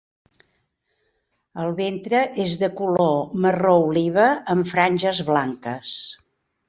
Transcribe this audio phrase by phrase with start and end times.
[1.63, 3.13] El ventre és de color
[3.45, 5.95] marró oliva amb franges blanques.